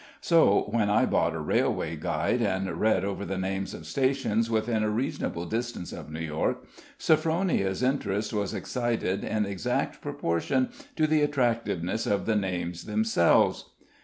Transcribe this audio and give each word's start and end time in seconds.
So 0.21 0.63
when 0.71 0.89
I 0.89 1.05
bought 1.05 1.35
a 1.35 1.39
railway 1.39 1.95
guide 1.95 2.41
and 2.41 2.67
read 2.79 3.05
over 3.05 3.23
the 3.23 3.37
names 3.37 3.71
of 3.75 3.85
stations 3.85 4.49
within 4.49 4.81
a 4.81 4.89
reasonable 4.89 5.45
distance 5.45 5.93
of 5.93 6.09
New 6.11 6.21
York, 6.21 6.65
Sophronia's 6.97 7.83
interest 7.83 8.33
was 8.33 8.51
excited 8.51 9.23
in 9.23 9.45
exact 9.45 10.01
proportion 10.01 10.69
to 10.95 11.05
the 11.05 11.21
attractiveness 11.21 12.07
of 12.07 12.25
the 12.25 12.35
names 12.35 12.85
themselves. 12.85 13.65